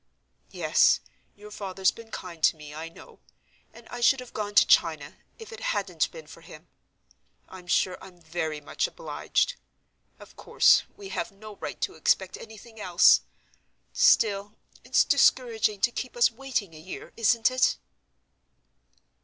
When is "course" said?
10.35-10.81